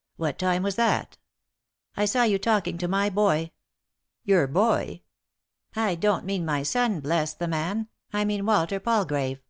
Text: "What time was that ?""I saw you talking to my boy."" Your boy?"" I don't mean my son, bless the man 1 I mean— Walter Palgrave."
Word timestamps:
"What 0.18 0.38
time 0.38 0.62
was 0.62 0.74
that 0.76 1.16
?""I 1.96 2.04
saw 2.04 2.24
you 2.24 2.38
talking 2.38 2.76
to 2.76 2.86
my 2.86 3.08
boy."" 3.08 3.50
Your 4.26 4.46
boy?"" 4.46 5.00
I 5.74 5.94
don't 5.94 6.26
mean 6.26 6.44
my 6.44 6.62
son, 6.64 7.00
bless 7.00 7.32
the 7.32 7.48
man 7.48 7.88
1 8.10 8.20
I 8.20 8.24
mean— 8.26 8.44
Walter 8.44 8.78
Palgrave." 8.78 9.40